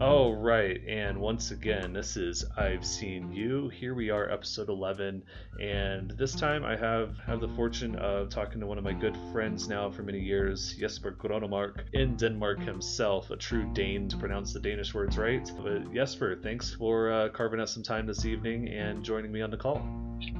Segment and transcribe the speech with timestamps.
[0.00, 0.80] Oh, right.
[0.86, 3.68] And once again, this is I've Seen You.
[3.68, 5.24] Here we are, episode 11.
[5.60, 9.16] And this time I have, have the fortune of talking to one of my good
[9.32, 14.52] friends now for many years, Jesper Grønnemark, in Denmark himself, a true Dane to pronounce
[14.52, 15.50] the Danish words right.
[15.60, 19.50] But Jesper, thanks for uh, carving out some time this evening and joining me on
[19.50, 19.82] the call.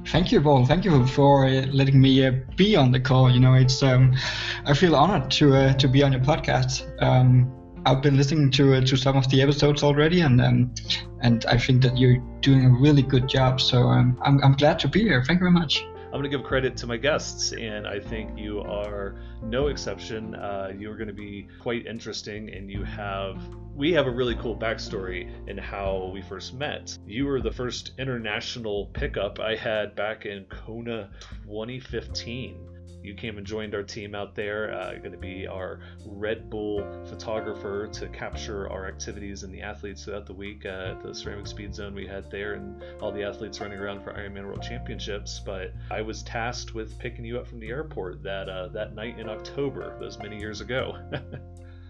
[0.07, 0.65] Thank you, Paul.
[0.65, 3.29] Thank you for uh, letting me uh, be on the call.
[3.29, 4.15] You know, it's um,
[4.63, 6.85] I feel honored to uh, to be on your podcast.
[7.03, 10.73] Um, I've been listening to uh, to some of the episodes already, and um,
[11.21, 13.61] and I think that you're doing a really good job.
[13.61, 15.23] So um, I'm I'm glad to be here.
[15.23, 15.85] Thank you very much.
[16.09, 20.33] I'm going to give credit to my guests, and I think you are no exception.
[20.33, 23.41] Uh, you are going to be quite interesting, and you have
[23.75, 26.97] we have a really cool backstory in how we first met.
[27.05, 31.11] You were the first international pickup I had back in Kona
[31.45, 34.73] 2015 you came and joined our team out there.
[34.73, 40.03] Uh, going to be our Red Bull photographer to capture our activities and the athletes
[40.03, 43.59] throughout the week at the ceramic speed zone we had there, and all the athletes
[43.61, 45.39] running around for Ironman World Championships.
[45.43, 49.19] But I was tasked with picking you up from the airport that uh, that night
[49.19, 50.97] in October, those many years ago.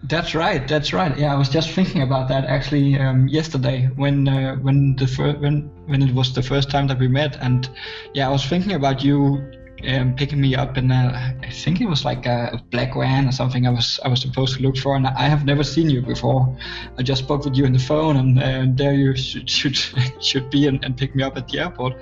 [0.04, 0.66] That's right.
[0.66, 1.16] That's right.
[1.18, 5.36] Yeah, I was just thinking about that actually um, yesterday when uh, when the fir-
[5.36, 7.68] when when it was the first time that we met, and
[8.14, 9.44] yeah, I was thinking about you
[9.88, 13.32] um, picking me up in a, I think it was like a black van or
[13.32, 13.66] something.
[13.66, 16.56] I was I was supposed to look for, and I have never seen you before.
[16.98, 19.76] I just spoke with you on the phone, and uh, there you should should
[20.20, 21.94] should be and, and pick me up at the airport.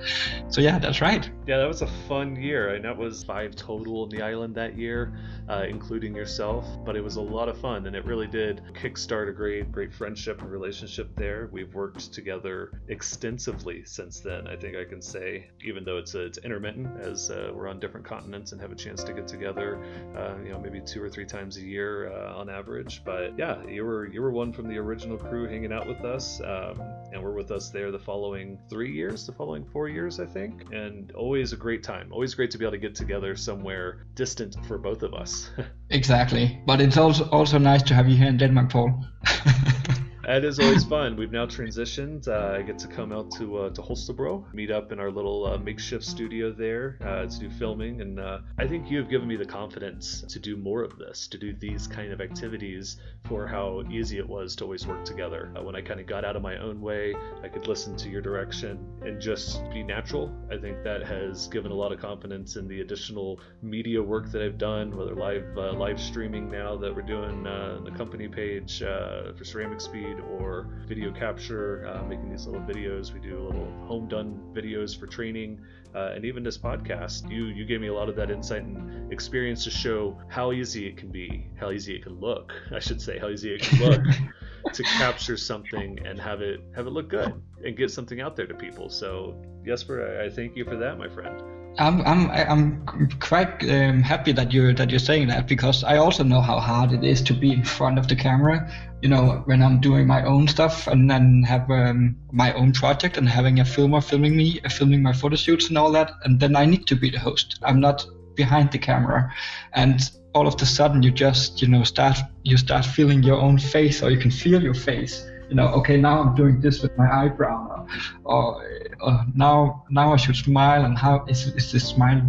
[0.49, 1.29] So yeah, that's right.
[1.47, 4.77] Yeah, that was a fun year, and that was five total in the island that
[4.77, 5.13] year,
[5.47, 6.65] uh, including yourself.
[6.85, 9.93] But it was a lot of fun, and it really did kickstart a great great
[9.93, 11.49] friendship and relationship there.
[11.51, 14.47] We've worked together extensively since then.
[14.47, 17.79] I think I can say, even though it's uh, it's intermittent as uh, we're on
[17.79, 19.81] different continents and have a chance to get together,
[20.17, 23.01] uh, you know, maybe two or three times a year uh, on average.
[23.05, 26.41] But yeah, you were you were one from the original crew hanging out with us,
[26.41, 26.81] um,
[27.13, 30.73] and we're with us there the following three years, the following four years, I think,
[30.73, 32.11] and always a great time.
[32.11, 35.51] Always great to be able to get together somewhere distant for both of us.
[35.89, 39.05] exactly, but it's also also nice to have you here in Denmark, Paul.
[40.27, 41.15] It is always fun.
[41.15, 42.27] We've now transitioned.
[42.27, 45.45] Uh, I get to come out to uh, to Holstebro, meet up in our little
[45.45, 49.29] uh, makeshift studio there uh, to do filming, and uh, I think you have given
[49.29, 52.97] me the confidence to do more of this, to do these kind of activities
[53.29, 55.53] for how easy it was to always work together.
[55.57, 58.09] Uh, when I kind of got out of my own way, I could listen to
[58.09, 60.35] your direction and just be natural.
[60.51, 64.41] I think that has given a lot of confidence in the additional media work that
[64.41, 69.79] I've done, whether live live streaming now that we're doing the company page for Ceramic
[69.79, 73.13] Speed or video capture, uh, making these little videos.
[73.13, 75.61] We do little home done videos for training,
[75.93, 77.29] uh, and even this podcast.
[77.29, 80.87] You you gave me a lot of that insight and experience to show how easy
[80.87, 82.53] it can be, how easy it can look.
[82.73, 84.03] I should say how easy it can look
[84.73, 88.47] to capture something and have it have it look good and get something out there
[88.47, 88.89] to people.
[88.89, 91.58] So Jesper, I, I thank you for that, my friend.
[91.77, 92.85] I'm I'm I'm
[93.19, 96.91] quite um, happy that you're that you're saying that because I also know how hard
[96.91, 98.69] it is to be in front of the camera.
[99.01, 103.17] You know, when I'm doing my own stuff and then have um, my own project
[103.17, 106.39] and having a filmer filming me, uh, filming my photo shoots and all that, and
[106.39, 107.59] then I need to be the host.
[107.63, 109.31] I'm not behind the camera,
[109.73, 110.01] and
[110.33, 114.03] all of a sudden you just you know start you start feeling your own face
[114.03, 117.09] or you can feel your face you know, okay, now I'm doing this with my
[117.11, 117.87] eyebrow,
[118.23, 118.65] or, or,
[119.01, 122.21] or now now I should smile, and how is is this smile,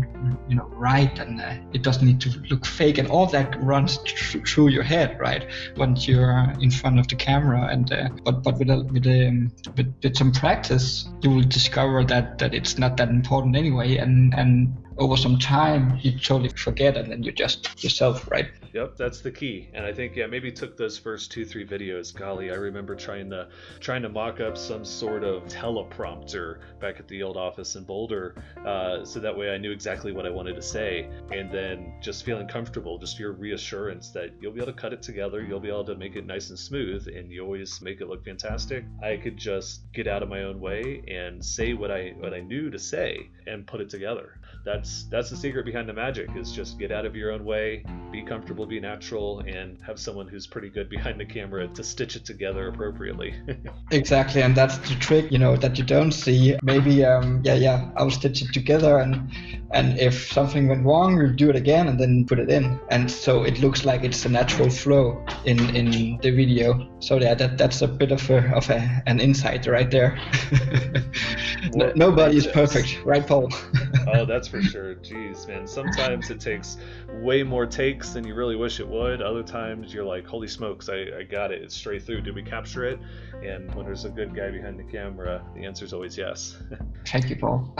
[0.48, 3.98] you know, right, and uh, it doesn't need to look fake, and all that runs
[3.98, 8.42] tr- through your head, right, once you're in front of the camera, and uh, but
[8.42, 12.78] but with a, with, um, with with some practice, you will discover that that it's
[12.78, 17.32] not that important anyway, and and over some time you totally forget and then you're
[17.32, 19.68] just yourself right yep that's the key.
[19.74, 23.30] And i think yeah maybe took those first two three videos golly i remember trying
[23.30, 23.48] to
[23.80, 28.34] trying to mock up some sort of teleprompter back at the old office in boulder
[28.66, 31.08] uh, so that way i knew exactly what i wanted to say.
[31.32, 35.02] And then just feeling comfortable just your reassurance that you'll be able to cut it
[35.02, 38.08] together you'll be able to make it nice and smooth and you always make it
[38.08, 38.84] look fantastic.
[39.02, 42.40] I could just get out of my own way and say what i what i
[42.40, 44.38] knew to say and put it together.
[44.64, 47.84] That's that's the secret behind the magic is just get out of your own way
[48.10, 52.16] be comfortable be natural and have someone who's pretty good behind the camera to stitch
[52.16, 53.34] it together appropriately.
[53.92, 56.56] Exactly and that's the trick you know that you don't see.
[56.62, 59.30] Maybe um yeah yeah i'll stitch it together and
[59.72, 63.10] and if something went wrong you do it again and then put it in and
[63.10, 67.56] so it looks like it's a natural flow in in the video so yeah that
[67.56, 70.18] that's a bit of a of a, an insight right there
[71.94, 73.48] nobody is perfect right paul
[74.08, 74.94] oh that's for sure.
[74.96, 75.66] Jeez, man.
[75.66, 76.78] Sometimes it takes
[77.08, 79.22] way more takes than you really wish it would.
[79.22, 81.62] Other times you're like, holy smokes, I, I got it.
[81.62, 82.22] It's straight through.
[82.22, 82.98] Did we capture it?
[83.42, 86.56] And when there's a good guy behind the camera, the answer is always yes.
[87.06, 87.74] Thank you, Paul.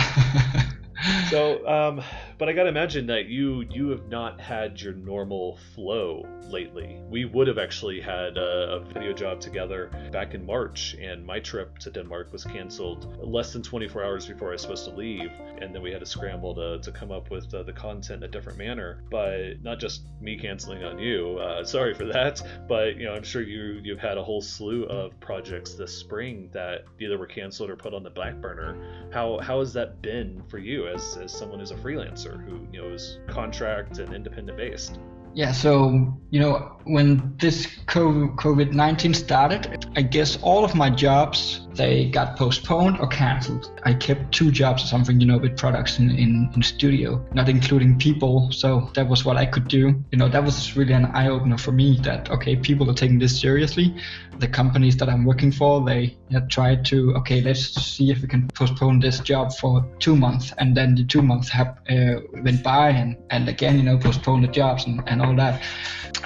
[1.31, 2.03] So, um,
[2.39, 7.01] but I gotta imagine that you you have not had your normal flow lately.
[7.09, 11.39] We would have actually had a, a, video job together back in March, and my
[11.39, 15.31] trip to Denmark was canceled less than 24 hours before I was supposed to leave,
[15.61, 18.29] and then we had to scramble to, to come up with uh, the content in
[18.29, 19.03] a different manner.
[19.11, 21.39] But not just me canceling on you.
[21.39, 24.85] Uh, sorry for that, but you know I'm sure you you've had a whole slew
[24.85, 28.77] of projects this spring that either were canceled or put on the back burner.
[29.13, 30.90] How how has that been for you?
[30.95, 34.99] As, as someone who's a freelancer who you know is contract and independent based?
[35.35, 41.67] Yeah, so you know when this COVID nineteen started, I guess all of my jobs
[41.75, 43.81] they got postponed or cancelled.
[43.85, 47.49] I kept two jobs or something, you know, with products in, in, in studio, not
[47.49, 48.51] including people.
[48.53, 49.95] So that was what I could do.
[50.11, 53.19] You know, that was really an eye opener for me that, okay, people are taking
[53.19, 53.97] this seriously.
[54.39, 56.19] The companies that I'm working for, they
[56.49, 60.53] tried to, okay, let's see if we can postpone this job for two months.
[60.59, 64.43] And then the two months have uh, went by and, and again, you know, postpone
[64.43, 65.63] the jobs and, and all that.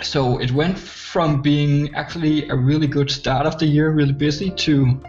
[0.03, 4.51] So it went from being actually a really good start of the year, really busy,
[4.51, 5.01] to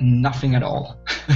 [0.00, 0.96] nothing at all.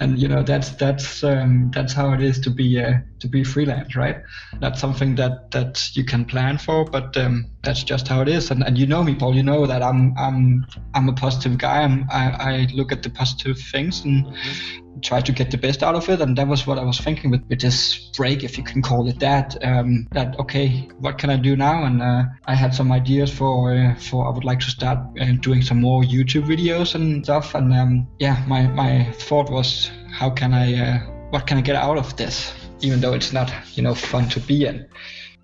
[0.00, 3.44] And you know that's that's um, that's how it is to be uh, to be
[3.44, 4.16] freelance right?
[4.60, 8.50] Not something that that you can plan for but um, that's just how it is.
[8.50, 11.82] And, and you know me paul you know that i'm i'm i'm a positive guy.
[11.82, 15.82] I'm, i i look at the positive things and mm-hmm try to get the best
[15.82, 16.20] out of it.
[16.20, 19.06] And that was what I was thinking with, with this break, if you can call
[19.08, 19.56] it that.
[19.62, 21.84] Um, that okay, what can I do now?
[21.84, 25.32] And uh, I had some ideas for uh, for I would like to start uh,
[25.40, 27.54] doing some more YouTube videos and stuff.
[27.54, 30.98] And um, yeah, my my thought was, how can I uh,
[31.30, 32.52] what can I get out of this?
[32.80, 34.86] Even though it's not you know fun to be in.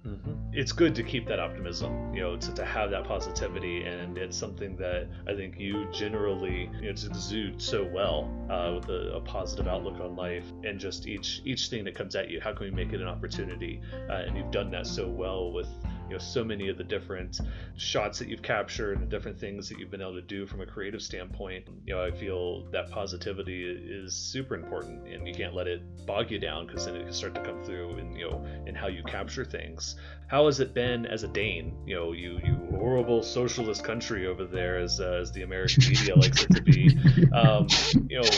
[0.06, 0.54] Mm-hmm.
[0.54, 4.36] It's good to keep that optimism, you know, to, to have that positivity, and it's
[4.36, 9.20] something that I think you generally you know, exude so well uh, with a, a,
[9.20, 12.64] positive outlook on life, and just each each thing that comes at you, how can
[12.64, 13.82] we make it an opportunity?
[14.08, 15.68] Uh, and you've done that so well with
[16.10, 17.38] you know so many of the different
[17.76, 20.60] shots that you've captured and the different things that you've been able to do from
[20.60, 25.54] a creative standpoint you know i feel that positivity is super important and you can't
[25.54, 28.28] let it bog you down because then it can start to come through in you
[28.28, 29.96] know in how you capture things.
[30.26, 31.76] How has it been as a dane?
[31.86, 36.16] You know you you horrible socialist country over there as uh, as the american media
[36.16, 36.98] likes it to be.
[37.32, 37.68] Um,
[38.08, 38.28] you know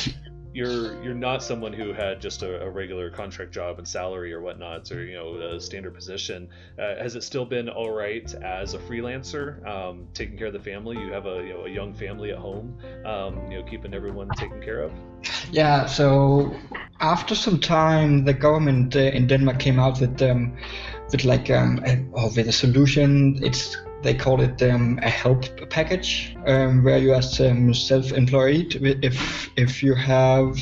[0.52, 4.40] you're you're not someone who had just a, a, regular contract job and salary or
[4.40, 6.48] whatnot or you know a standard position.
[6.78, 10.60] Uh, has it still been all right as a freelancer um, taking care of the
[10.60, 10.98] family?
[10.98, 14.28] You have a you know a young family at home um, you know keeping everyone
[14.36, 14.92] taken care of?
[15.50, 16.54] Yeah so
[17.00, 20.56] after some time the government uh, in denmark came out with um,
[21.12, 21.82] with like um,
[22.12, 23.38] or with a solution.
[23.42, 29.50] It's they call it um, a help package, um, where you as um, self-employed, if
[29.56, 30.56] if you have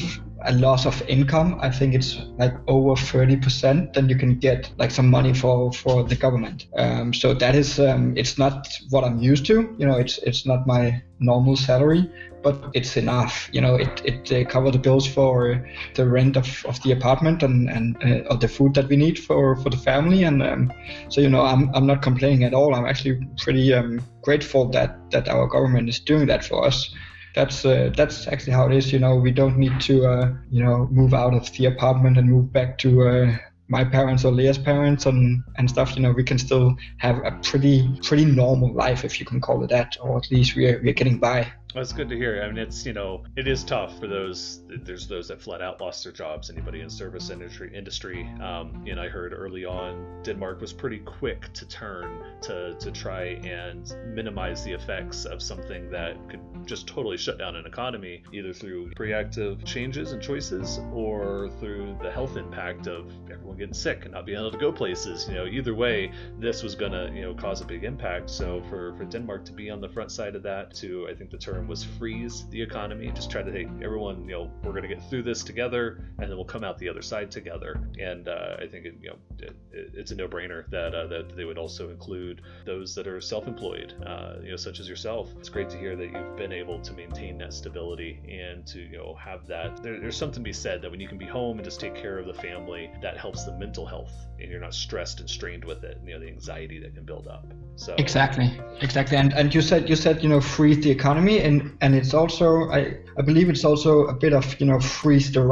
[0.45, 4.91] a loss of income, I think it's like over 30%, then you can get like
[4.91, 6.67] some money for for the government.
[6.77, 9.75] Um, so that is um, it's not what I'm used to.
[9.79, 12.11] You know, it's it's not my normal salary,
[12.43, 13.49] but it's enough.
[13.53, 17.43] You know, it it uh, covers the bills for the rent of, of the apartment
[17.43, 17.97] and and
[18.29, 20.25] uh, the food that we need for for the family.
[20.25, 20.73] And um,
[21.09, 22.75] so you know, I'm I'm not complaining at all.
[22.75, 26.95] I'm actually pretty um, grateful that that our government is doing that for us.
[27.35, 28.93] That's uh, that's actually how it is.
[28.93, 32.29] You know, we don't need to uh, you know move out of the apartment and
[32.29, 33.37] move back to uh,
[33.71, 37.31] my parents or Leah's parents and, and stuff, you know, we can still have a
[37.45, 40.93] pretty pretty normal life if you can call it that, or at least we're we're
[40.93, 41.47] getting by.
[41.75, 42.43] That's good to hear.
[42.43, 44.63] I mean, it's you know, it is tough for those.
[44.69, 46.51] There's those that flat out lost their jobs.
[46.51, 48.29] Anybody in service industry industry.
[48.43, 53.41] Um, and I heard early on, Denmark was pretty quick to turn to to try
[53.45, 58.53] and minimize the effects of something that could just totally shut down an economy, either
[58.53, 64.15] through reactive changes and choices or through the health impact of everyone getting sick and
[64.15, 65.29] not being able to go places.
[65.29, 68.29] You know, either way, this was gonna you know cause a big impact.
[68.29, 71.31] So for for Denmark to be on the front side of that, to I think
[71.31, 73.11] the term term was freeze the economy.
[73.15, 76.29] Just try to hey, everyone, you know, we're going to get through this together, and
[76.29, 77.81] then we'll come out the other side together.
[77.99, 81.45] And uh, I think it, you know it, it's a no-brainer that uh, that they
[81.45, 85.29] would also include those that are self-employed, uh, you know, such as yourself.
[85.39, 88.99] It's great to hear that you've been able to maintain that stability and to you
[88.99, 89.83] know have that.
[89.83, 91.95] There, there's something to be said that when you can be home and just take
[91.95, 95.65] care of the family, that helps the mental health, and you're not stressed and strained
[95.65, 96.01] with it.
[96.05, 97.53] You know, the anxiety that can build up.
[97.77, 98.51] So exactly,
[98.81, 99.17] exactly.
[99.17, 102.71] And and you said you said you know freeze the economy and and it's also
[102.71, 102.81] I,
[103.19, 105.43] I believe it's also a bit of you know freeze the,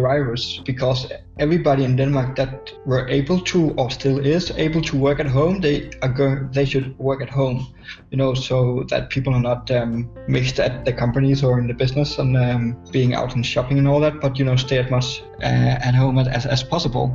[0.00, 5.20] virus because everybody in Denmark that were able to or still is able to work
[5.20, 7.66] at home, they are go- they should work at home,
[8.10, 11.74] you know, so that people are not um, mixed at the companies or in the
[11.74, 14.90] business and um, being out and shopping and all that, but you know, stay as
[14.90, 17.06] much uh, at home as, as possible.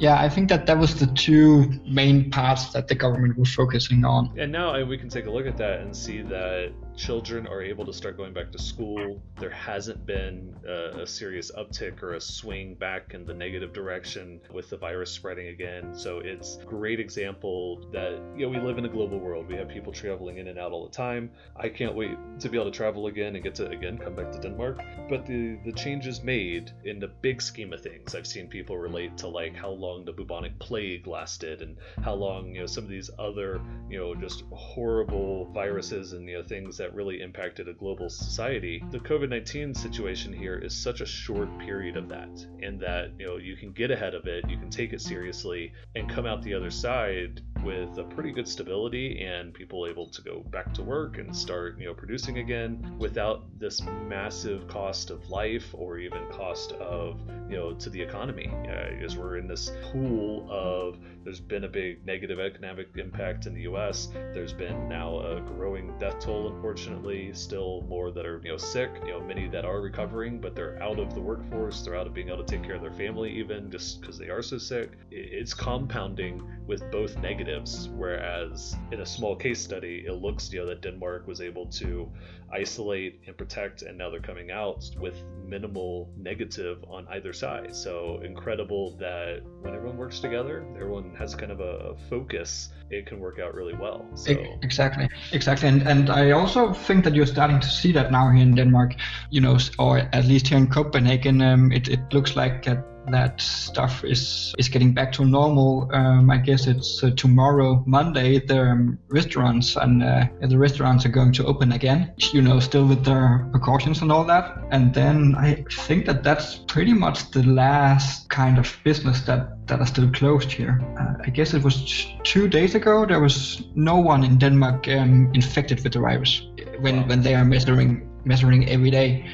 [0.00, 4.04] Yeah, I think that that was the two main parts that the government was focusing
[4.04, 4.30] on.
[4.36, 7.86] And now we can take a look at that and see that children are able
[7.86, 9.22] to start going back to school.
[9.38, 14.38] There hasn't been a, a, serious uptick or a swing back in the negative direction
[14.52, 15.94] with the virus spreading again.
[15.94, 19.48] So it's a great example that you know we live in a global world.
[19.48, 21.30] We have people traveling in and out all the time.
[21.56, 24.30] I can't wait to be able to travel again and get to again come back
[24.32, 24.82] to Denmark.
[25.08, 29.16] But the the changes made in the big scheme of things, I've seen people relate
[29.18, 32.90] to like how long the bubonic plague lasted and how long you know some of
[32.90, 37.74] these other you know just horrible viruses and you know things that really impacted a
[37.74, 38.82] global society.
[38.90, 43.26] The COVID 19 situation here is such a short period of that, and that you
[43.26, 46.42] know you can get ahead of it, you can take it seriously, and come out
[46.42, 50.82] the other side with a pretty good stability and people able to go back to
[50.82, 56.26] work and start you know producing again without this massive cost of life or even
[56.30, 58.50] cost of you know to the economy.
[58.68, 63.54] Uh, as we're in this pool of there's been a big negative economic impact in
[63.54, 68.50] the US there's been now a growing death toll unfortunately still more that are you
[68.50, 71.82] know sick you know many that are recovering but they're out of the workforce.
[71.82, 74.28] They're out of being able to take care of their family even just because they
[74.28, 74.92] are so sick.
[75.10, 80.66] It's compounding with both negatives whereas in a small case study it looks you know
[80.66, 82.10] that Denmark was able to
[82.52, 85.14] isolate and protect and now they're coming out with
[85.46, 87.74] minimal negative on either side.
[87.74, 93.20] So incredible that when everyone works together everyone has kind of a focus it can
[93.20, 94.04] work out really well.
[94.14, 95.68] So exactly exactly.
[95.68, 98.94] And and i also think that you're starting to see that now here in denmark
[99.30, 102.66] you know or at least here in copenhagen um, it, it looks like
[103.10, 105.88] that stuff is is getting back to normal.
[105.92, 108.38] Um, I guess it's uh, tomorrow, Monday.
[108.38, 112.12] The um, restaurants and uh, the restaurants are going to open again.
[112.32, 114.58] You know, still with their precautions and all that.
[114.70, 119.80] And then I think that that's pretty much the last kind of business that that
[119.80, 120.80] are still closed here.
[120.98, 123.06] Uh, I guess it was two days ago.
[123.06, 126.42] There was no one in Denmark um, infected with the virus
[126.80, 129.24] when when they are measuring measuring every day.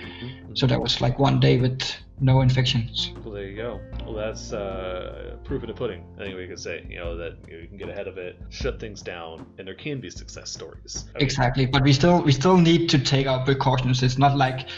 [0.57, 1.83] So that was like one day with
[2.19, 3.13] no infections.
[3.23, 3.79] Well, there you go.
[4.07, 6.03] Well, that's uh, proof in the pudding.
[6.19, 8.41] Anyway, you can say, you know, that you, know, you, can get ahead of it,
[8.49, 11.05] shut things down, and there can be success stories.
[11.15, 14.03] I exactly, but we still we still need to take our precautions.
[14.03, 14.69] It's not like,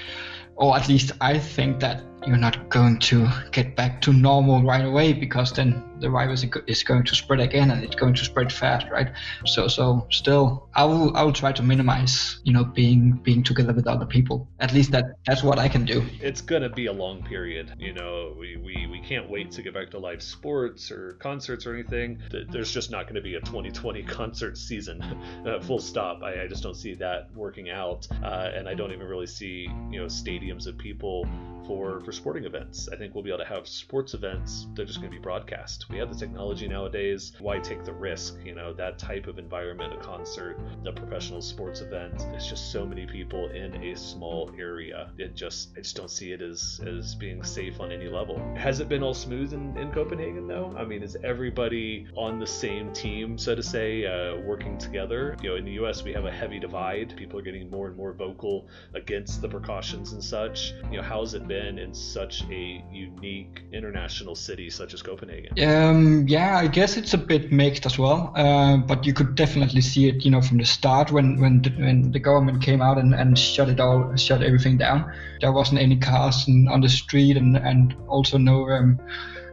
[0.56, 4.84] or at least I think that you're not going to get back to normal right
[4.84, 8.52] away because then the virus is going to spread again and it's going to spread
[8.52, 9.10] fast right?
[9.46, 13.72] So so still i will i will try to minimize you know being being together
[13.72, 14.48] with other people.
[14.60, 16.04] At least that that's what i can do.
[16.20, 19.74] It's to be a long period you know we, we we can't wait to get
[19.74, 22.18] back to live sports or concerts or anything.
[22.50, 25.02] There's just not going to be a 2020 concert season
[25.46, 26.22] uh, full stop.
[26.22, 29.68] I, I, just don't see that working out uh, and i don't even really see
[29.90, 31.26] you know stadiums of people
[31.66, 32.88] for for sporting events.
[32.92, 34.66] I think we'll be able to have sports events.
[34.74, 35.88] They're just going to be broadcast.
[35.88, 37.32] We have the technology nowadays.
[37.38, 38.38] Why take the risk?
[38.44, 42.26] You know that type of environment, a concert, a professional sports event.
[42.34, 45.12] It's just so many people in a small area.
[45.16, 48.36] It just I just don't see it as as being safe on any level.
[48.56, 50.74] Has it been all smooth in, in Copenhagen though?
[50.76, 55.36] I mean, is everybody on the same team, so to say, uh, working together?
[55.40, 56.02] You know, in the U.S.
[56.02, 57.16] we have a heavy divide.
[57.16, 60.72] People are getting more and more vocal against the precautions and such.
[60.90, 61.78] You know, how's it been?
[61.78, 65.52] in such a unique international city such as Copenhagen?
[65.62, 68.32] Um, yeah, I guess it's a bit mixed as well.
[68.36, 71.70] Uh, but you could definitely see it, you know, from the start when when the,
[71.70, 75.12] when the government came out and, and shut it all, shut everything down.
[75.40, 78.68] There wasn't any cars in, on the street and and also no.
[78.68, 79.00] Um,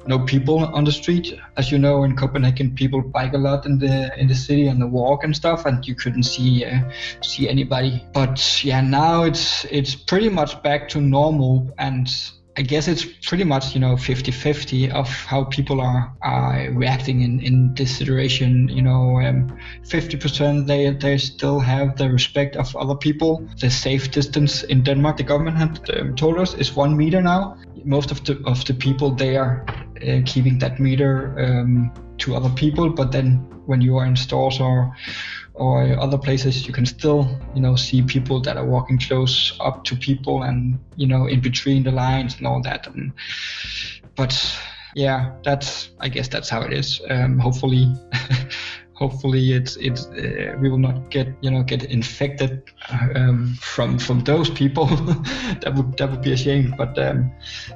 [0.07, 1.33] no people on the street.
[1.57, 4.79] As you know, in Copenhagen, people bike a lot in the in the city on
[4.79, 6.79] the walk and stuff, and you couldn't see uh,
[7.21, 8.05] see anybody.
[8.13, 12.07] But yeah, now it's it's pretty much back to normal, and
[12.57, 17.41] I guess it's pretty much you know 50-50 of how people are, are reacting in,
[17.41, 18.69] in this situation.
[18.69, 23.45] You know, um, 50% they they still have the respect of other people.
[23.59, 27.57] The safe distance in Denmark, the government had um, told us, is one meter now.
[27.83, 29.65] Most of the of the people they are
[30.01, 34.59] uh, keeping that meter um, to other people, but then when you are in stores
[34.59, 34.95] or
[35.55, 39.83] or other places, you can still you know see people that are walking close up
[39.85, 42.87] to people and you know in between the lines and all that.
[42.87, 43.13] And,
[44.15, 44.33] but
[44.95, 47.01] yeah, that's I guess that's how it is.
[47.09, 47.93] Um, hopefully.
[48.95, 52.63] hopefully it's it's uh, we will not get you know get infected
[53.13, 54.85] um, from from those people
[55.59, 57.29] that would that would be a shame but um,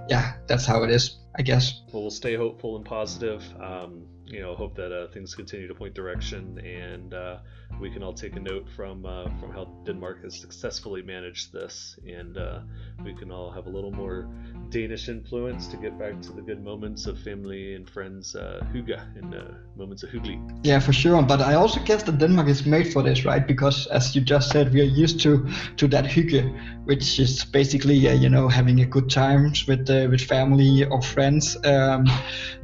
[0.08, 1.82] yeah that's how it is I guess.
[1.94, 3.44] Well, stay hopeful and positive.
[3.62, 7.38] Um, you know, hope that uh, things continue to point direction, and uh,
[7.80, 11.98] we can all take a note from uh, from how Denmark has successfully managed this,
[12.08, 12.60] and uh,
[13.04, 14.28] we can all have a little more
[14.70, 19.00] Danish influence to get back to the good moments of family and friends, uh, hygge,
[19.16, 19.44] and uh,
[19.78, 20.40] moments of hyggelig.
[20.64, 21.22] Yeah, for sure.
[21.22, 23.46] But I also guess that Denmark is made for this, right?
[23.46, 25.48] Because as you just said, we are used to
[25.78, 26.44] to that hygge,
[26.86, 31.02] which is basically uh, you know having a good times with uh, with family or
[31.02, 32.06] friends, um,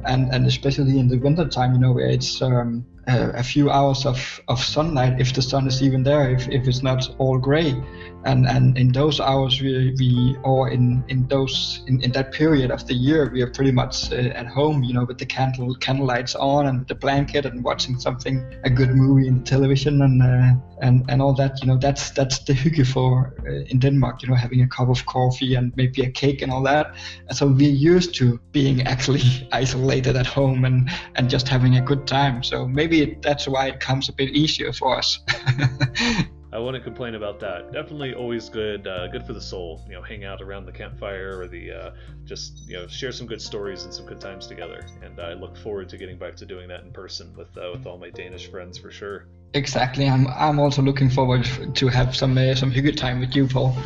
[0.04, 4.04] and and especially in the winter time, you know, where it's um, a few hours
[4.04, 7.74] of, of sunlight if the sun is even there if, if it's not all gray.
[8.24, 12.72] And and in those hours we, we or in in those in, in that period
[12.72, 15.74] of the year we are pretty much uh, at home you know with the candle
[15.76, 20.02] candle lights on and the blanket and watching something a good movie in the television
[20.02, 23.78] and uh, and and all that you know that's that's the hygge for uh, in
[23.78, 26.94] Denmark you know having a cup of coffee and maybe a cake and all that.
[27.28, 31.80] And so we're used to being actually isolated at home and and just having a
[31.80, 32.42] good time.
[32.42, 35.18] So maybe that's why it comes a bit easier for us
[36.56, 37.70] I wouldn't complain about that.
[37.70, 39.84] Definitely always good, uh, good for the soul.
[39.86, 41.90] You know, hang out around the campfire or the, uh,
[42.24, 44.86] just you know, share some good stories and some good times together.
[45.02, 47.84] And I look forward to getting back to doing that in person with uh, with
[47.86, 49.26] all my Danish friends for sure.
[49.52, 50.08] Exactly.
[50.08, 51.44] I'm I'm also looking forward
[51.74, 53.76] to have some uh, some good time with you, Paul.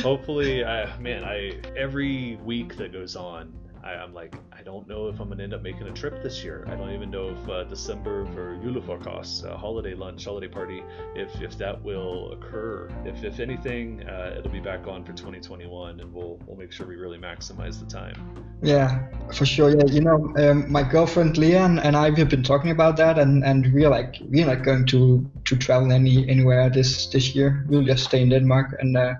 [0.00, 5.08] Hopefully, I, man, I every week that goes on, I, am like, I don't know
[5.08, 6.64] if I'm gonna end up making a trip this year.
[6.68, 10.82] I don't even know if uh, December for Julefrokost, uh, holiday lunch, holiday party,
[11.14, 12.88] if if that will occur.
[13.04, 16.86] If if anything, uh, it'll be back on for 2021, and we'll we'll make sure
[16.86, 18.14] we really maximize the time.
[18.62, 19.70] Yeah, for sure.
[19.70, 23.44] Yeah, you know, um, my girlfriend Leon and I have been talking about that, and
[23.44, 27.64] and we're like we're not going to to travel any anywhere this this year.
[27.68, 29.14] We'll just stay in Denmark and uh,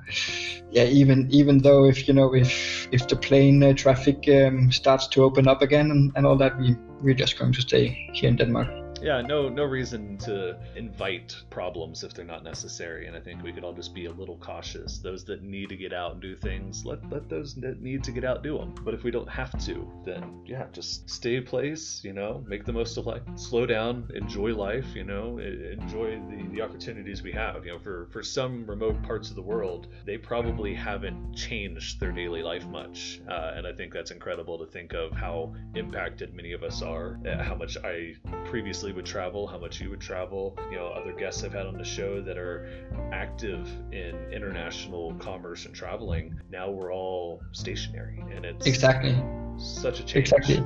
[0.70, 5.08] yeah, even even though if you know if if the plane uh, traffic um, starts
[5.08, 8.28] to open up again and, and all that, we we're just going to stay here
[8.28, 13.06] in Denmark yeah, no, no reason to invite problems if they're not necessary.
[13.06, 14.98] And I think we could all just be a little cautious.
[14.98, 18.12] Those that need to get out and do things, let let those that need to
[18.12, 18.74] get out do them.
[18.84, 22.00] But if we don't have to, then yeah, just stay in place.
[22.04, 23.22] You know, make the most of life.
[23.36, 24.86] Slow down, enjoy life.
[24.94, 27.64] You know, enjoy the the opportunities we have.
[27.64, 32.12] You know, for for some remote parts of the world, they probably haven't changed their
[32.12, 33.20] daily life much.
[33.28, 37.18] Uh, and I think that's incredible to think of how impacted many of us are.
[37.26, 40.56] Uh, how much I previously would travel, how much you would travel.
[40.70, 42.68] You know, other guests I've had on the show that are
[43.12, 46.38] active in international commerce and traveling.
[46.50, 49.16] Now we're all stationary, and it's exactly
[49.56, 50.32] such a change.
[50.32, 50.64] Exactly.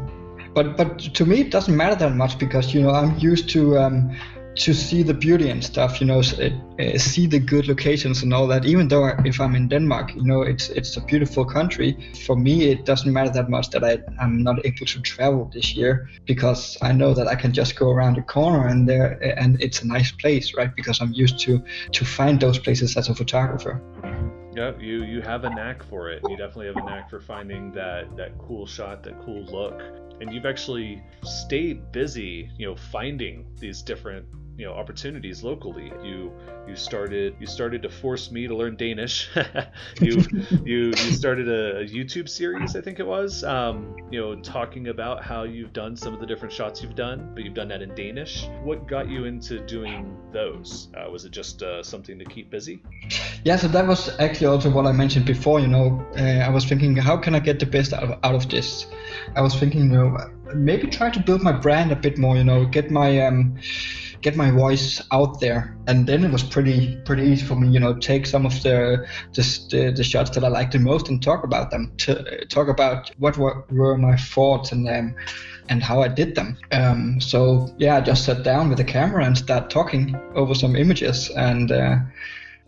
[0.55, 3.79] But but to me it doesn't matter that much because you know I'm used to
[3.79, 4.17] um,
[4.55, 8.47] to see the beauty and stuff, you know, uh, see the good locations and all
[8.47, 8.65] that.
[8.65, 12.13] Even though if I'm in Denmark, you know, it's it's a beautiful country.
[12.27, 15.75] For me, it doesn't matter that much that I I'm not able to travel this
[15.75, 19.61] year because I know that I can just go around the corner and there and
[19.63, 20.75] it's a nice place, right?
[20.75, 21.63] Because I'm used to
[21.93, 23.81] to find those places as a photographer.
[24.55, 26.21] Yeah, you you have a knack for it.
[26.29, 29.81] You definitely have a knack for finding that that cool shot, that cool look,
[30.21, 35.93] and you've actually stayed busy, you know, finding these different you know opportunities locally.
[36.03, 36.33] You
[36.67, 39.31] you started you started to force me to learn Danish.
[40.01, 40.23] you
[40.65, 43.45] you you started a, YouTube series, I think it was.
[43.45, 47.33] Um, you know, talking about how you've done some of the different shots you've done,
[47.35, 48.47] but you've done that in Danish.
[48.63, 50.89] What got you into doing those?
[50.97, 52.83] Uh, was it just uh, something to keep busy?
[53.45, 55.61] Yeah, so that was actually also what I mentioned before.
[55.61, 58.35] You know, uh, I was thinking, how can I get the best out of, out
[58.35, 58.87] of this?
[59.35, 60.17] I was thinking, you know,
[60.55, 62.37] maybe try to build my brand a bit more.
[62.37, 63.59] You know, get my um,
[64.23, 65.77] get my voice out there.
[65.87, 69.07] And then it was pretty pretty easy for me you know take some of the
[69.35, 73.11] the, the shots that i liked the most and talk about them to talk about
[73.19, 75.15] what were, were my thoughts and um,
[75.69, 76.57] and how i did them.
[76.71, 80.77] Um, so yeah i just sat down with the camera and start talking over some
[80.77, 81.31] images.
[81.31, 81.97] And uh,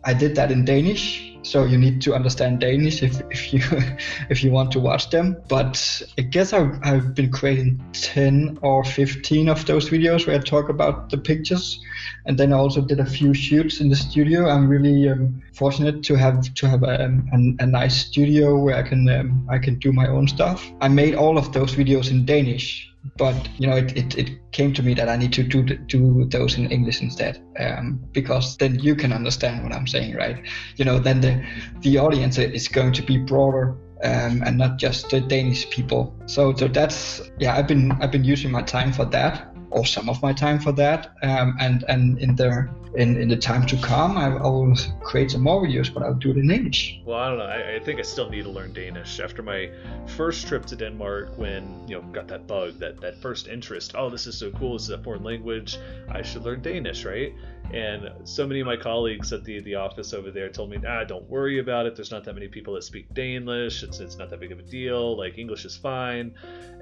[0.03, 3.61] i did that in danish so you need to understand Danish if, if you
[4.29, 5.37] if you want to watch them.
[5.47, 10.39] But I guess I've, I've been creating 10 or 15 of those videos where I
[10.39, 11.79] talk about the pictures,
[12.25, 14.49] and then I also did a few shoots in the studio.
[14.49, 18.81] I'm really um, fortunate to have to have a, a, a, nice studio where I
[18.81, 20.71] can um, I can do my own stuff.
[20.81, 24.73] I made all of those videos in Danish but you know it, it, it came
[24.73, 28.79] to me that i need to do do those in english instead um, because then
[28.79, 30.41] you can understand what i'm saying right?
[30.77, 31.43] You know then the
[31.81, 36.13] the audience is going to be broader um, and not just the danish people.
[36.25, 40.09] So so that's yeah i've been i've been using my time for that or some
[40.09, 41.15] of my time for that.
[41.21, 45.31] Um, and and in the in, in the time to come, I, I will create
[45.31, 47.01] some more videos, but I'll do it in English.
[47.05, 47.45] Well, I don't know.
[47.45, 49.19] I, I, think I still need to learn Danish.
[49.19, 49.69] After my
[50.05, 53.93] first trip to Denmark, when you know got that bug, that that first interest.
[53.95, 54.73] Oh, this is so cool.
[54.73, 55.77] This is a foreign language.
[56.09, 57.33] I should learn Danish, right?
[57.73, 61.03] And so many of my colleagues at the the office over there told me, ah,
[61.03, 61.95] don't worry about it.
[61.95, 63.83] There's not that many people that speak Danish.
[63.83, 65.17] It's it's not that big of a deal.
[65.17, 66.33] Like English is fine.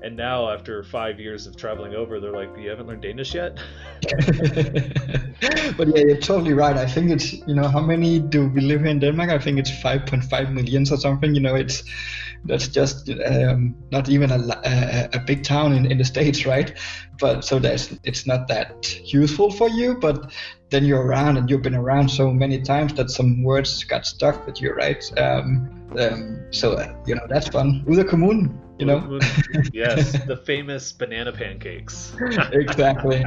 [0.04, 3.58] And now after five years of traveling over, they're like, you haven't learned Danish yet.
[5.78, 6.76] but yeah, you're totally right.
[6.76, 9.30] I think it's you know how many do we live in Denmark?
[9.30, 11.34] I think it's 5.5 millions or something.
[11.34, 11.84] You know, it's
[12.46, 16.74] that's just um, not even a, a, a, big town in, in the states, right?
[17.20, 20.32] But so that's it's not that useful for you, but
[20.70, 24.46] then you're around and you've been around so many times that some words got stuck
[24.46, 25.04] with you, right?
[25.20, 27.84] Um, um, so uh, you know that's fun.
[27.88, 29.20] Uda Kommun, you know.
[29.74, 32.16] yes, the famous banana pancakes.
[32.52, 33.24] exactly,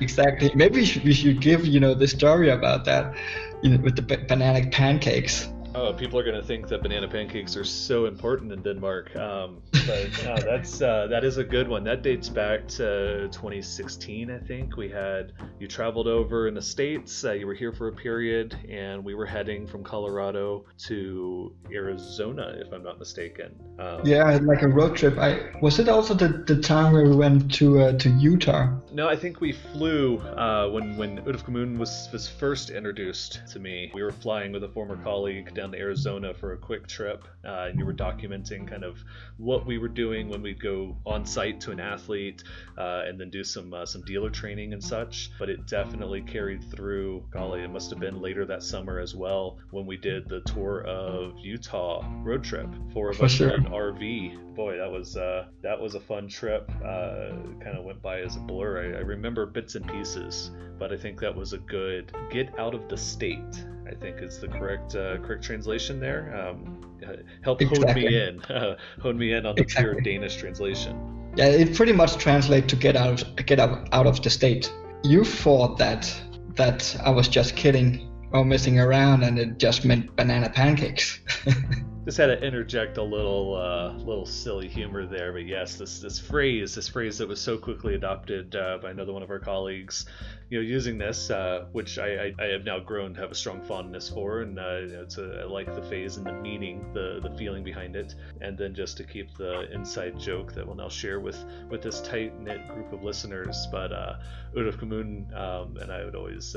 [0.00, 0.52] exactly.
[0.54, 3.16] Maybe we should, we should give you know the story about that,
[3.62, 5.48] you know, with the banana pancakes.
[5.78, 9.14] Oh, people are going to think that banana pancakes are so important in Denmark.
[9.14, 11.84] Um, but no, that's uh, that is a good one.
[11.84, 14.78] That dates back to 2016, I think.
[14.78, 17.22] We had you traveled over in the states.
[17.22, 22.54] Uh, you were here for a period, and we were heading from Colorado to Arizona,
[22.56, 23.54] if I'm not mistaken.
[23.78, 25.18] Um, yeah, like a road trip.
[25.18, 28.72] I was it also the, the time where we went to uh, to Utah.
[28.92, 33.58] No, I think we flew uh, when when Ud af was was first introduced to
[33.58, 33.90] me.
[33.92, 37.24] We were flying with a former colleague down down to Arizona for a quick trip,
[37.44, 39.02] uh, and you were documenting kind of
[39.36, 42.44] what we were doing when we'd go on site to an athlete,
[42.78, 45.30] uh, and then do some uh, some dealer training and such.
[45.38, 47.24] But it definitely carried through.
[47.30, 50.82] Golly, it must have been later that summer as well when we did the tour
[50.82, 52.68] of Utah road trip.
[52.92, 53.54] Four of us sure.
[53.54, 54.54] in an RV.
[54.54, 56.70] Boy, that was uh, that was a fun trip.
[56.84, 58.94] Uh, kind of went by as a blur.
[58.94, 62.74] I, I remember bits and pieces, but I think that was a good get out
[62.74, 66.34] of the state I think is the correct uh, correct translation there.
[66.36, 68.02] Um, uh, help exactly.
[68.02, 69.92] hone me in, uh, hone me in on the exactly.
[69.92, 71.32] pure Danish translation.
[71.36, 74.72] Yeah, it pretty much translates to get out get out, out of the state.
[75.04, 76.12] You thought that
[76.54, 81.20] that I was just kidding or messing around, and it just meant banana pancakes.
[82.06, 86.20] just had to interject a little uh, little silly humor there, but yes, this this
[86.20, 90.06] phrase, this phrase that was so quickly adopted uh, by another one of our colleagues,
[90.48, 93.34] you know, using this, uh, which I, I, I, have now grown to have a
[93.34, 97.18] strong fondness for, and uh, it's a, I like the phase and the meaning, the
[97.20, 100.88] the feeling behind it, and then just to keep the inside joke that we'll now
[100.88, 103.66] share with with this tight knit group of listeners.
[103.72, 104.18] But uh,
[104.56, 106.54] Ud af Kommun, um, and I would always.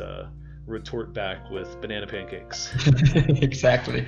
[0.70, 2.72] Retort back with banana pancakes.
[3.16, 4.06] exactly,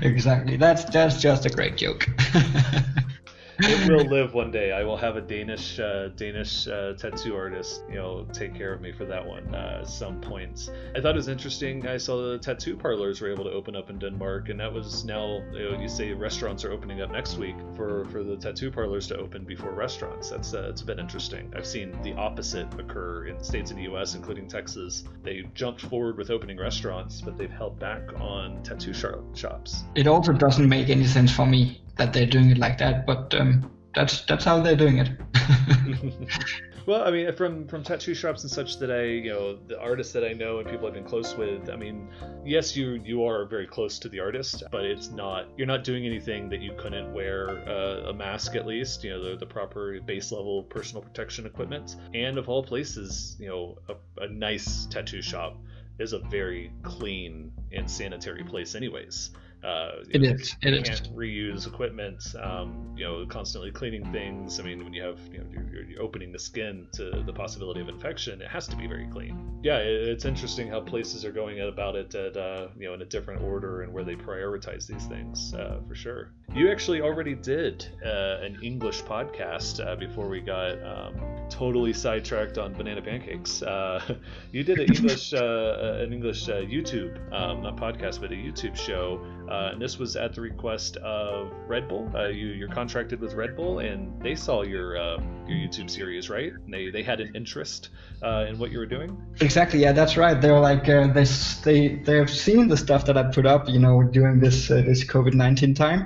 [0.00, 0.56] exactly.
[0.56, 2.06] That's that's just a great joke.
[3.58, 4.72] it will live one day.
[4.72, 8.80] I will have a Danish uh, Danish uh, tattoo artist, you know, take care of
[8.80, 10.70] me for that one uh, at some point.
[10.94, 11.86] I thought it was interesting.
[11.86, 15.04] I saw the tattoo parlors were able to open up in Denmark, and that was
[15.04, 18.70] now you, know, you say restaurants are opening up next week for for the tattoo
[18.70, 20.30] parlors to open before restaurants.
[20.30, 21.52] That's uh, it's been interesting.
[21.56, 25.04] I've seen the opposite occur in states in the U.S., including Texas.
[25.22, 29.84] They jumped forward with opening restaurants, but they've held back on tattoo shops.
[29.94, 33.34] It also doesn't make any sense for me that they're doing it like that, but
[33.34, 35.10] um, that's that's how they're doing it.
[36.86, 40.12] well, I mean, from from tattoo shops and such that I, you know, the artists
[40.12, 41.70] that I know and people I've been close with.
[41.70, 42.08] I mean,
[42.44, 46.04] yes, you you are very close to the artist, but it's not you're not doing
[46.06, 49.04] anything that you couldn't wear uh, a mask at least.
[49.04, 53.48] You know, the, the proper base level personal protection equipment, and of all places, you
[53.48, 55.56] know, a, a nice tattoo shop
[55.98, 59.30] is a very clean and sanitary place, anyways.
[59.64, 60.54] Uh, it know, is.
[60.62, 61.08] It can't is.
[61.08, 62.22] reuse equipment.
[62.40, 64.60] Um, you know, constantly cleaning things.
[64.60, 67.80] I mean, when you have you know you're, you're, opening the skin to the possibility
[67.80, 69.60] of infection, it has to be very clean.
[69.62, 73.02] Yeah, it, it's interesting how places are going about it at uh, you know in
[73.02, 76.30] a different order and where they prioritize these things uh, for sure.
[76.54, 81.14] You actually already did uh, an English podcast uh, before we got um,
[81.48, 83.62] totally sidetracked on banana pancakes.
[83.62, 84.16] Uh,
[84.52, 89.24] you did an English an English YouTube um, not podcast but a YouTube show
[89.54, 92.10] uh, and this was at the request of Red Bull.
[92.14, 95.16] Uh, you, you're contracted with Red Bull, and they saw your uh,
[95.48, 96.52] your YouTube series, right?
[96.52, 97.90] And they, they had an interest
[98.22, 99.10] uh, in what you were doing.
[99.40, 99.78] Exactly.
[99.80, 100.40] Yeah, that's right.
[100.40, 101.26] They're like uh, they
[101.68, 104.82] they they have seen the stuff that I put up, you know, during this uh,
[104.88, 106.00] this COVID nineteen time,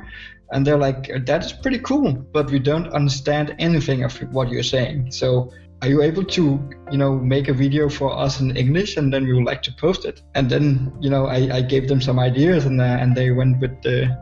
[0.52, 5.12] and they're like, that's pretty cool, but we don't understand anything of what you're saying.
[5.12, 6.42] So are you able to
[6.90, 9.72] you know make a video for us in english and then we would like to
[9.74, 10.22] post it?
[10.34, 13.60] And then you know i, I gave them some ideas and uh, and they went
[13.60, 14.16] with the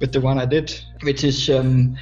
[0.00, 1.96] with the one i did which is um,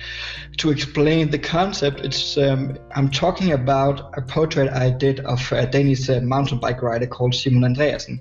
[0.58, 5.66] to explain the concept it's um, i'm talking about a portrait i did of a
[5.66, 8.20] danish uh, mountain bike rider called simon andreassen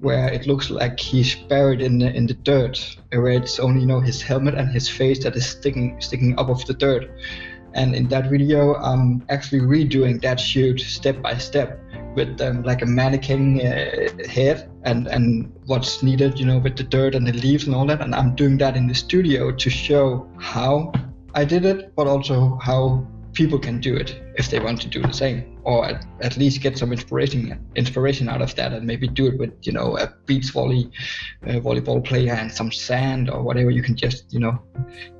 [0.00, 3.86] where it looks like he's buried in the in the dirt where it's only you
[3.86, 7.10] know his helmet and his face that is sticking sticking up of the dirt
[7.74, 11.80] and in that video, I'm actually redoing that shoot step by step
[12.14, 16.82] with um, like a mannequin uh, head and, and what's needed, you know, with the
[16.82, 18.00] dirt and the leaves and all that.
[18.00, 20.92] And I'm doing that in the studio to show how
[21.34, 25.00] I did it, but also how people can do it if they want to do
[25.02, 29.06] the same or at, at least get some inspiration inspiration out of that and maybe
[29.06, 30.90] do it with you know a beach volley
[31.46, 34.58] uh, volleyball player and some sand or whatever you can just you know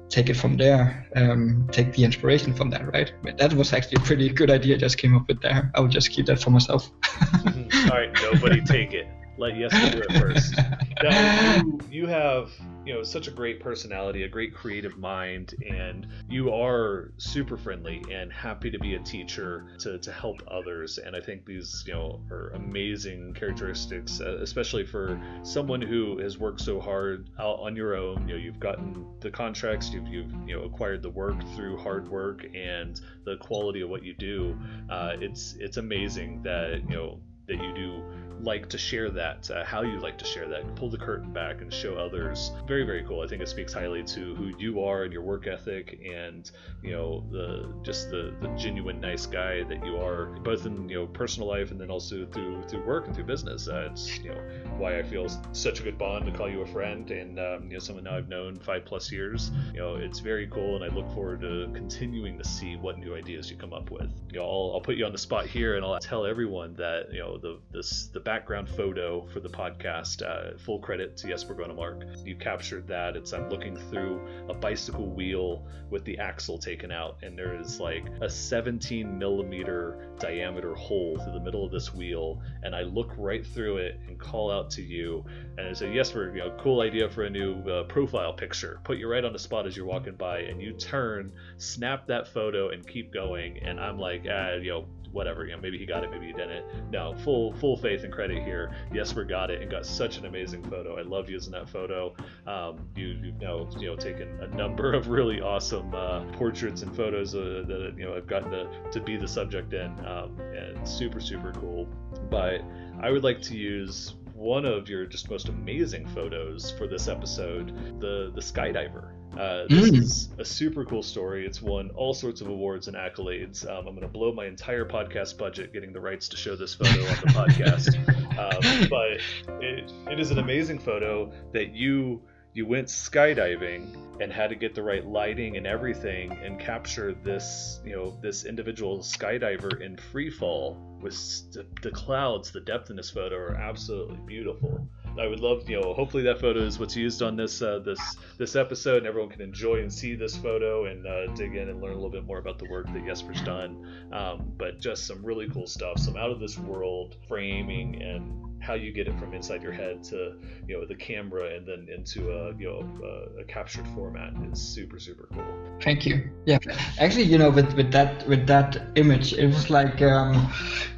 [0.09, 3.13] take it from there, um, take the inspiration from that, right?
[3.23, 5.71] But that was actually a pretty good idea I just came up with there.
[5.75, 6.91] I will just keep that for myself.
[7.47, 9.07] All right, nobody take it.
[9.39, 10.55] Let Jesper do it first.
[11.01, 12.51] Now, you, you have
[12.85, 18.03] you know such a great personality, a great creative mind, and you are super friendly
[18.11, 20.99] and happy to be a teacher to, to help others.
[20.99, 26.39] And I think these you know are amazing characteristics, uh, especially for someone who has
[26.39, 28.27] worked so hard out on your own.
[28.27, 32.09] You know, you've gotten the contracts, you've, you've you know acquired the work through hard
[32.09, 34.59] work and the quality of what you do.
[34.91, 38.03] Uh, it's it's amazing that you know that you do
[38.43, 41.61] like to share that, uh, how you like to share that, pull the curtain back
[41.61, 42.53] and show others.
[42.67, 43.23] Very, very cool.
[43.23, 46.51] I think it speaks highly to who you are and your work ethic, and
[46.83, 50.97] you know the just the, the genuine nice guy that you are, both in you
[50.97, 53.69] know personal life and then also through through work and through business.
[53.69, 54.41] Uh, it's you know
[54.77, 57.75] why I feel such a good bond to call you a friend and um, you
[57.75, 59.51] know someone now I've known five plus years.
[59.73, 63.15] You know it's very cool, and I look forward to continuing to see what new
[63.15, 64.11] ideas you come up with.
[64.31, 67.13] You know I'll, I'll put you on the spot here, and I'll tell everyone that
[67.13, 70.21] you know the this the background photo for the podcast.
[70.21, 72.05] Uh, full credit to Jesper Mark.
[72.27, 73.17] You captured that.
[73.17, 77.81] It's I'm looking through a bicycle wheel with the axle taken out, and there is
[77.81, 83.15] like a 17 millimeter diameter hole through the middle of this wheel, and I look
[83.17, 85.25] right through it and call out to you,
[85.57, 88.81] and I say, Jesper, you know, cool idea for a new uh, profile picture.
[88.85, 92.29] Put you right on the spot as you're walking by, and you turn, snap that
[92.29, 93.59] photo, and keep going.
[93.63, 95.45] And I'm like, ah, you know, whatever.
[95.45, 96.91] You know, maybe he got it, maybe he didn't.
[96.91, 98.75] No, full full faith and credit here.
[98.93, 100.99] Jesper got it and got such an amazing photo.
[100.99, 102.15] I loved using that photo.
[102.47, 106.95] Um, you you've now you know taken a number of really awesome uh, portraits and
[106.95, 110.87] photos uh, that you know I've gotten to, to be the subject in, um, and
[110.87, 111.87] super super cool.
[112.31, 112.63] But
[113.01, 118.01] I would like to use one of your just most amazing photos for this episode,
[118.01, 119.18] the the skydiver.
[119.39, 120.03] Uh, this mm.
[120.03, 121.47] is a super cool story.
[121.47, 123.65] It's won all sorts of awards and accolades.
[123.65, 126.75] Um, I'm going to blow my entire podcast budget getting the rights to show this
[126.75, 127.95] photo on the podcast.
[128.39, 129.19] Um, but
[129.61, 132.23] it, it is an amazing photo that you
[132.55, 137.81] you went skydiving and had to get the right lighting and everything and capture this
[137.85, 141.15] you know this individual skydiver in free fall with
[141.53, 145.81] the, the clouds the depth in this photo are absolutely beautiful I would love, you
[145.81, 149.31] know, hopefully that photo is what's used on this uh, this this episode, and everyone
[149.31, 152.25] can enjoy and see this photo and uh, dig in and learn a little bit
[152.25, 153.87] more about the work that Jesper's done.
[154.13, 158.75] Um, but just some really cool stuff, some out of this world framing and how
[158.75, 160.35] you get it from inside your head to
[160.67, 164.61] you know the camera and then into a you know a, a captured format is
[164.61, 165.45] super super cool.
[165.81, 166.31] Thank you.
[166.45, 166.59] Yeah,
[166.99, 170.53] actually, you know, with with that with that image, it was like, um,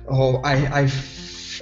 [0.08, 0.86] oh, I I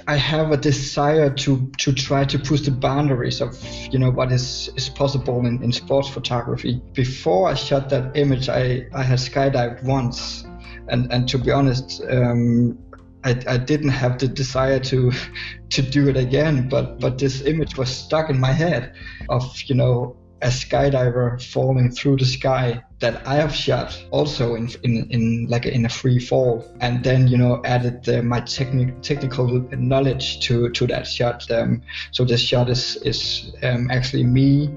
[0.07, 3.57] I have a desire to to try to push the boundaries of
[3.91, 6.81] you know what is is possible in, in sports photography.
[6.93, 10.45] Before I shot that image, I I had skydived once,
[10.87, 12.01] and and to be honest.
[12.09, 12.77] Um,
[13.21, 15.11] I, I didn't have the desire to
[15.71, 18.93] to do it again but but this image was stuck in my head
[19.27, 24.69] of you know a skydiver falling through the sky that I have shot also in
[24.83, 30.39] in, in like in a free fall, and then you know added my technical knowledge
[30.47, 31.49] to to that shot.
[31.51, 34.69] Um, so this shot is is um, actually me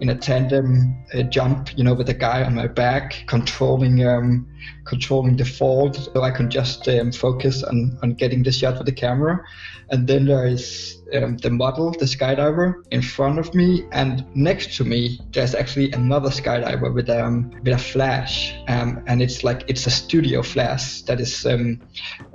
[0.00, 4.46] in a tandem uh, jump, you know, with a guy on my back controlling um,
[4.90, 8.86] controlling the fall, so I can just um, focus on on getting the shot with
[8.86, 9.40] the camera.
[9.92, 14.76] And then there is um, the model, the skydiver, in front of me, and next
[14.76, 19.64] to me there's actually another skydiver with um with a flash, um, and it's like
[19.68, 21.80] it's a studio flash that is um,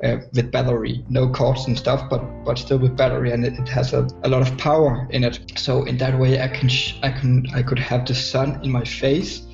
[0.03, 3.69] uh, with battery, no cords and stuff, but but still with battery, and it, it
[3.69, 5.39] has a, a lot of power in it.
[5.57, 8.71] So in that way, I can sh- I can I could have the sun in
[8.71, 9.45] my face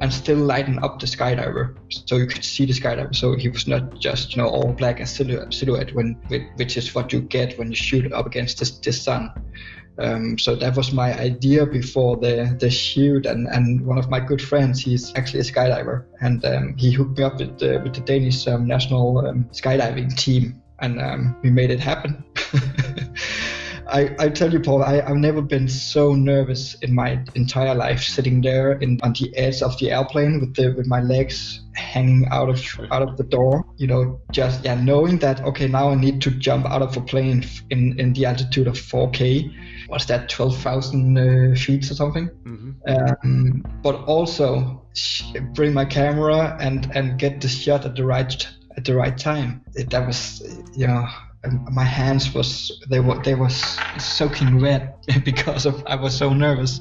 [0.00, 3.14] and still lighten up the skydiver so you could see the skydiver.
[3.14, 6.14] So he was not just you know all black and silhouette, when
[6.56, 9.30] which is what you get when you shoot up against the, the sun.
[10.00, 14.20] Um, so that was my idea before the the shoot and and one of my
[14.20, 17.94] good friends he's actually a skydiver and um, he hooked me up with the, with
[17.94, 22.24] the Danish um, national um, skydiving team and um, we made it happen
[23.88, 28.02] I, I tell you, Paul, I, I've never been so nervous in my entire life,
[28.02, 32.26] sitting there in, on the edge of the airplane with the with my legs hanging
[32.30, 33.64] out of out of the door.
[33.76, 37.00] You know, just yeah, knowing that okay, now I need to jump out of a
[37.00, 39.54] plane in in the altitude of 4K.
[39.88, 42.28] What's that, 12,000 uh, feet or something?
[42.44, 43.24] Mm-hmm.
[43.24, 44.86] Um, but also
[45.54, 48.46] bring my camera and and get the shot at the right
[48.76, 49.62] at the right time.
[49.74, 50.42] It, that was,
[50.76, 51.08] you know
[51.70, 56.80] my hands was they were they was soaking wet because of I was so nervous.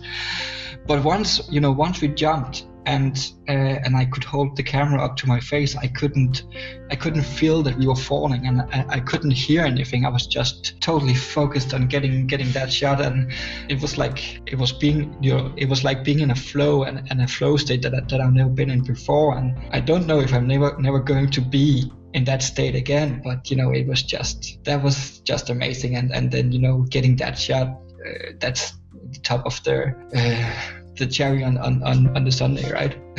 [0.86, 5.03] But once you know, once we jumped and uh, and I could hold the camera
[5.03, 6.45] up to my face, I couldn't
[6.89, 10.06] I couldn't feel that we were falling, and I, I couldn't hear anything.
[10.06, 13.34] I was just totally focused on getting getting that shot, and
[13.67, 16.84] it was like it was being you know it was like being in a flow
[16.84, 20.08] and, and a flow state that that I've never been in before, and I don't
[20.08, 23.22] know if I'm never never going to be in that state again.
[23.24, 26.86] But you know, it was just that was just amazing, and and then you know,
[26.89, 28.74] getting that shot, uh, that's
[29.12, 32.98] the top of the uh, the cherry on on on, on the sundae, right?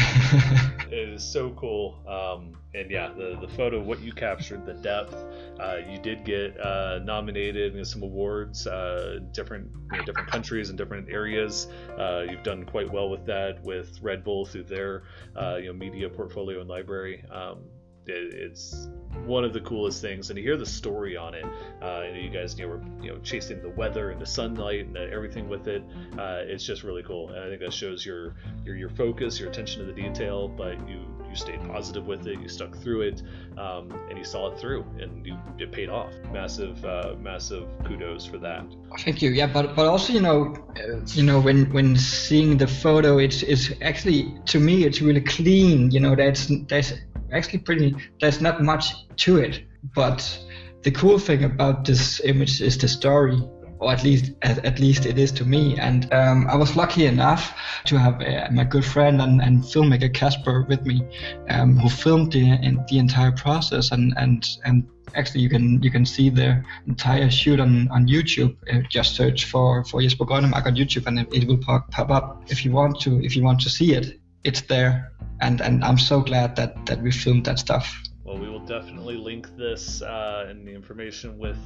[0.90, 1.96] it is so cool.
[2.07, 5.14] Um, and yeah, the, the photo, what you captured, the depth,
[5.59, 10.68] uh, you did get uh, nominated in some awards, uh, different you know, different countries
[10.68, 11.68] and different areas.
[11.98, 15.72] Uh, you've done quite well with that with Red Bull through their uh, you know
[15.72, 17.24] media portfolio and library.
[17.31, 17.64] Um,
[18.08, 18.88] it's
[19.24, 20.30] one of the coolest things.
[20.30, 21.44] And to hear the story on it
[21.82, 24.96] uh, you guys you know, were you know chasing the weather and the sunlight and
[24.96, 25.82] everything with it
[26.18, 27.30] uh, it's just really cool.
[27.30, 30.76] And i think that shows your your your focus your attention to the detail but
[30.88, 33.22] you you stayed positive with it you stuck through it
[33.58, 36.12] um, and you saw it through and you, it paid off.
[36.32, 38.64] Massive uh, massive kudos for that.
[39.00, 39.30] Thank you.
[39.30, 43.42] Yeah but but also you know uh, you know when when seeing the photo it's
[43.42, 46.92] it's actually to me it's really clean you know that's that's
[47.32, 47.94] actually pretty.
[48.20, 49.64] There's not much to it,
[49.94, 50.38] but
[50.82, 53.42] the cool thing about this image is the story
[53.80, 55.78] or at least at, at, least it is to me.
[55.78, 57.54] And um, I was lucky enough
[57.86, 61.02] to have uh, my good friend and, and filmmaker Casper with me,
[61.48, 63.92] um, who filmed the the entire process.
[63.92, 68.56] And and and actually, you can you can see the entire shoot on on YouTube.
[68.72, 72.10] Uh, just search for for Jesper Grønnemark on YouTube, and it, it will pop, pop
[72.10, 74.17] up if you want to if you want to see it.
[74.44, 78.03] It's there and and I'm so glad that that we filmed that stuff.
[78.24, 81.59] Well, we will definitely link this uh, and the information with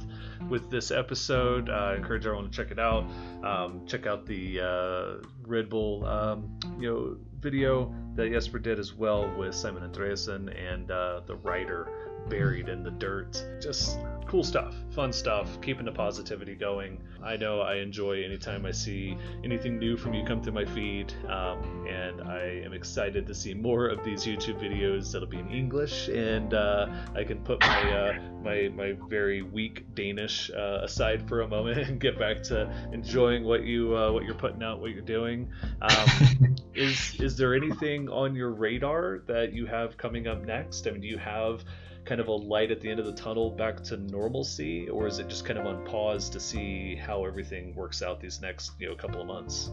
[0.49, 1.69] with this episode.
[1.69, 3.05] Uh, I encourage everyone to check it out.
[3.43, 8.93] Um, check out the uh, Red Bull, um, you know, video that Jesper did as
[8.93, 13.43] well with Simon Andreassen and uh, the writer buried in the dirt.
[13.61, 13.99] Just
[14.33, 16.99] cool stuff, fun stuff, keeping the positivity going.
[17.23, 21.13] I know I enjoy anytime I see anything new from you come through my feed,
[21.27, 25.49] um, and I am excited to see more of these YouTube videos that'll be in
[25.49, 31.27] English, and uh, I can put my uh, my my very weak Danish uh, aside
[31.29, 34.81] for a moment and get back to enjoying what you uh, what you're putting out,
[34.81, 35.49] what you're doing.
[35.81, 40.87] Um, is is there anything on your radar that you have coming up next?
[40.87, 41.63] I mean, do you have
[42.05, 45.19] kind of a light at the end of the tunnel back to normalcy, or is
[45.19, 48.89] it just kind of on pause to see how everything works out these next you
[48.89, 49.71] know couple of months?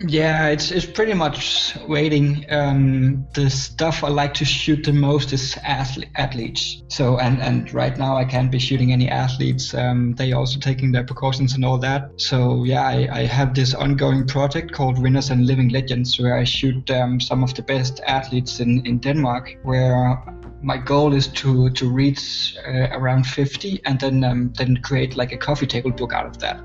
[0.00, 2.46] Yeah, it's it's pretty much waiting.
[2.50, 6.82] Um, the stuff I like to shoot the most is athletes.
[6.88, 9.74] So and and right now I can't be shooting any athletes.
[9.74, 12.10] Um, they also taking their precautions and all that.
[12.16, 16.44] So yeah, I, I have this ongoing project called Winners and Living Legends where I
[16.44, 19.58] shoot um, some of the best athletes in in Denmark.
[19.62, 20.22] Where
[20.66, 25.32] my goal is to to reach uh, around 50 and then um, then create like
[25.32, 26.60] a coffee table book out of that.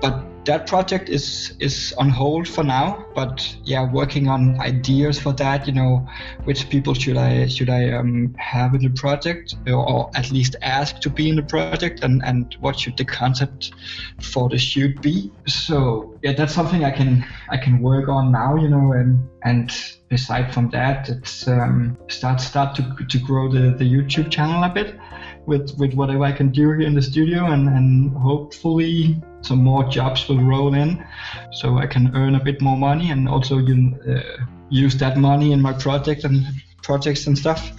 [0.00, 5.34] But that project is is on hold for now but yeah working on ideas for
[5.34, 6.08] that you know
[6.44, 11.00] which people should i should i um, have in the project or at least ask
[11.00, 13.72] to be in the project and and what should the concept
[14.20, 15.30] for the shoot be.
[15.46, 19.70] So yeah that's something i can i can work on now you know and and
[20.10, 24.68] aside from that it's um, start start to, to grow the, the youtube channel a
[24.68, 24.98] bit
[25.46, 29.84] with with whatever i can do here in the studio and and hopefully some more
[29.88, 31.04] jobs will roll in
[31.52, 35.52] so i can earn a bit more money and also you uh, use that money
[35.52, 36.46] in my project and
[36.82, 37.72] projects and stuff.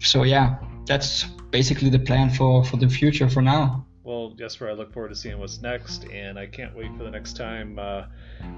[0.00, 0.56] So yeah
[0.86, 5.08] that's basically the plan for for the future for now Well, Jesper, I look forward
[5.08, 8.04] to seeing what's next, and I can't wait for the next time uh,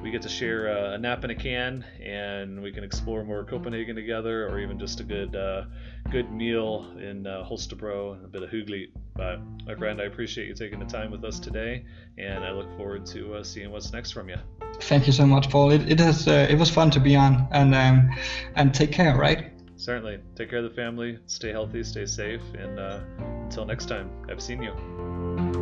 [0.02, 3.44] we get to share uh, a nap in a can, and we can explore more
[3.44, 5.62] Copenhagen together, or even just a good uh,
[6.10, 8.92] good meal in uh, Holstebro and a bit of hygge.
[9.16, 11.82] But my friend, I appreciate you taking the time with us today,
[12.18, 14.36] and I look forward to uh, seeing what's next from you.
[14.80, 15.70] Thank you so much, Paul.
[15.70, 18.10] It, it has uh, it was fun to be on, and um,
[18.54, 19.57] and take care, right?
[19.78, 20.18] Certainly.
[20.34, 21.18] Take care of the family.
[21.26, 21.82] Stay healthy.
[21.84, 22.42] Stay safe.
[22.54, 23.00] And uh,
[23.44, 25.57] until next time, I've seen you.